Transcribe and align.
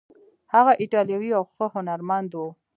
هغه 0.53 0.71
ایټالوی 0.81 1.29
و 1.31 1.37
او 1.39 1.43
ښه 1.53 1.65
هنرمند 1.75 2.31
و. 2.35 2.41